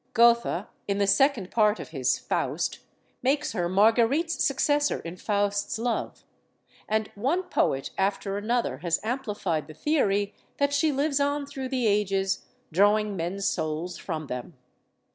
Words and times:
Goethe, 0.15 0.65
in 0.87 0.97
the 0.97 1.05
second 1.05 1.51
part 1.51 1.79
of 1.79 1.89
his 1.89 2.17
"Faust," 2.17 2.79
makes 3.21 3.51
her 3.51 3.69
Marguerite's 3.69 4.43
successor 4.43 4.97
in 5.01 5.15
Faust's 5.15 5.77
love. 5.77 6.23
And 6.89 7.11
one 7.13 7.43
poet 7.43 7.91
after 7.99 8.35
another 8.35 8.79
has 8.79 8.99
amplified 9.03 9.67
the 9.67 9.75
theory 9.75 10.33
that 10.57 10.73
she 10.73 10.91
lives 10.91 11.19
on 11.19 11.45
through 11.45 11.69
the 11.69 11.85
ages, 11.85 12.47
drawing 12.71 13.15
men's 13.15 13.45
souls 13.47 13.99
from 13.99 14.25
them. 14.25 14.55